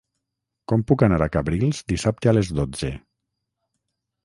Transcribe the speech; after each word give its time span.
Com 0.71 0.85
puc 0.91 1.03
anar 1.07 1.19
a 1.25 1.27
Cabrils 1.35 1.83
dissabte 1.93 2.33
a 2.33 2.35
les 2.39 2.51
dotze? 2.63 2.93